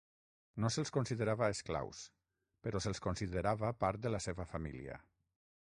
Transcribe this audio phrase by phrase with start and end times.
[0.63, 1.99] No se'ls considerava esclaus,
[2.67, 4.97] però se'ls considerava part de la seva família.